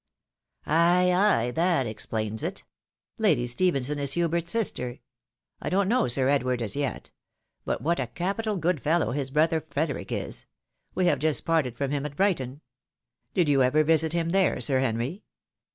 "Ay, 0.65 1.13
ay, 1.13 1.51
that 1.51 1.85
explains 1.85 2.41
it— 2.41 2.63
Lady 3.19 3.45
Stephenson 3.45 3.99
is 3.99 4.13
Hubert's 4.13 4.49
sister. 4.49 4.97
I 5.61 5.69
don't 5.69 5.87
know 5.87 6.07
Sir 6.07 6.27
Edward 6.27 6.59
as 6.63 6.75
yet; 6.75 7.11
but 7.65 7.83
what 7.83 7.99
a 7.99 8.07
capital 8.07 8.57
good 8.57 8.81
fellow 8.81 9.11
his 9.11 9.29
brother 9.29 9.61
Erederic 9.61 10.11
is! 10.11 10.47
We 10.95 11.05
have 11.05 11.19
just 11.19 11.45
parted 11.45 11.77
from 11.77 11.91
him 11.91 12.07
at 12.07 12.15
Brighton. 12.15 12.61
Did 13.35 13.47
you 13.47 13.61
ever 13.61 13.83
visit 13.83 14.11
him 14.13 14.31
there. 14.31 14.59
Sir 14.59 14.79
Henry? 14.79 15.21